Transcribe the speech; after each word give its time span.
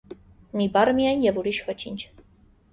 Մի 0.61 0.67
բառ 0.77 0.91
միայն 1.01 1.23
և 1.27 1.39
ուրիշ 1.43 1.63
ոչինչ: 1.71 2.01